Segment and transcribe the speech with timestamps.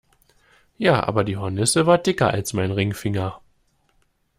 [0.79, 3.39] Ja, aber die Hornisse war dicker als mein Ringfinger!